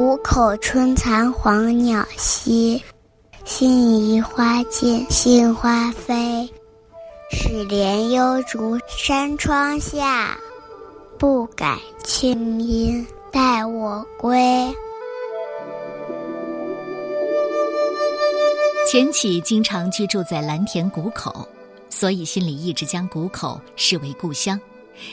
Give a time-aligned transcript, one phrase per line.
[0.00, 2.82] 谷口春残黄鸟稀，
[3.44, 6.48] 辛夷花尽杏花飞。
[7.30, 10.34] 始怜幽竹山窗下，
[11.18, 14.74] 不改清音待我归。
[18.90, 21.46] 钱起经常居住在蓝田谷口，
[21.90, 24.58] 所以心里一直将谷口视为故乡，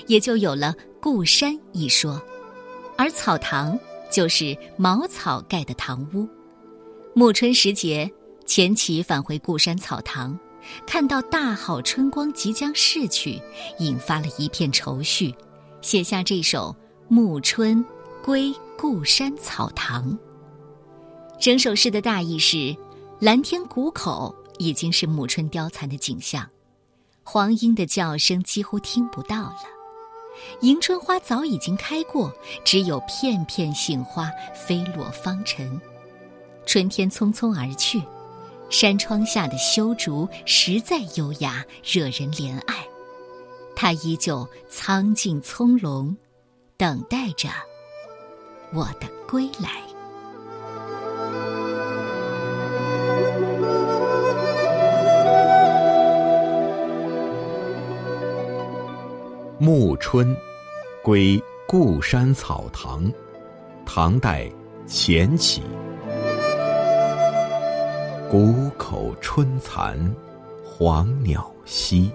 [0.05, 2.21] 也就有了“故山”一说。
[2.95, 3.77] 而草堂
[4.11, 6.27] 就是茅草盖的堂屋。
[7.13, 8.11] 暮春时节，
[8.45, 10.37] 钱起返回故山草堂，
[10.85, 13.41] 看到大好春光即将逝去，
[13.79, 15.33] 引发了一片愁绪，
[15.81, 16.75] 写下这首
[17.07, 17.83] 《暮春
[18.23, 20.11] 归故山草堂》。
[21.39, 22.75] 整首诗的大意是。
[23.19, 26.47] 蓝天谷口已经是暮春凋残的景象，
[27.23, 29.57] 黄莺的叫声几乎听不到了，
[30.61, 35.79] 迎春花早已经开过，只有片片杏花飞落芳尘。
[36.65, 38.01] 春天匆匆而去，
[38.69, 42.85] 山窗下的修竹实在优雅，惹人怜爱。
[43.75, 46.15] 它依旧苍劲葱茏，
[46.75, 47.49] 等待着
[48.73, 49.86] 我的归来。
[59.59, 60.35] 暮春，
[61.03, 63.11] 归故山草堂。
[63.85, 64.47] 唐代，
[64.85, 65.63] 钱起。
[68.29, 69.97] 谷口春残，
[70.63, 72.11] 黄鸟稀。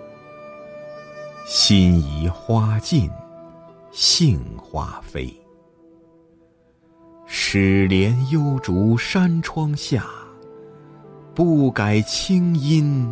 [1.46, 3.10] 辛夷花尽，
[3.90, 5.34] 杏花飞。
[7.26, 10.06] 始怜幽竹山窗下，
[11.34, 13.10] 不改清音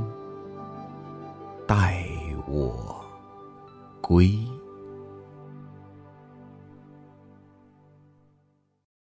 [1.67, 2.05] 待
[2.47, 3.00] 我。
[4.11, 4.50] 归。